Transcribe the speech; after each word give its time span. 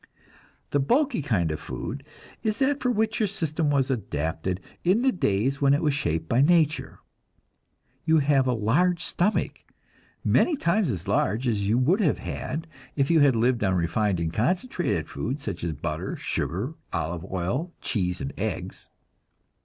The 0.71 0.79
bulky 0.79 1.21
kind 1.21 1.51
of 1.51 1.59
food 1.59 2.03
is 2.41 2.57
that 2.57 2.81
for 2.81 2.89
which 2.89 3.19
your 3.19 3.27
system 3.27 3.69
was 3.69 3.91
adapted 3.91 4.59
in 4.83 5.03
the 5.03 5.11
days 5.11 5.61
when 5.61 5.75
it 5.75 5.83
was 5.83 5.93
shaped 5.93 6.27
by 6.27 6.41
nature. 6.41 6.97
You 8.03 8.17
have 8.17 8.47
a 8.47 8.51
large 8.53 9.03
stomach, 9.03 9.59
many 10.23 10.55
times 10.55 10.89
as 10.89 11.07
large 11.07 11.47
as 11.47 11.67
you 11.67 11.77
would 11.77 12.01
have 12.01 12.17
had 12.17 12.65
if 12.95 13.11
you 13.11 13.19
had 13.19 13.35
lived 13.35 13.63
on 13.63 13.75
refined 13.75 14.19
and 14.19 14.33
concentrated 14.33 15.07
foods 15.07 15.43
such 15.43 15.63
as 15.63 15.73
butter, 15.73 16.15
sugar, 16.15 16.73
olive 16.91 17.23
oil, 17.31 17.71
cheese 17.79 18.19
and 18.21 18.33
eggs. 18.39 18.89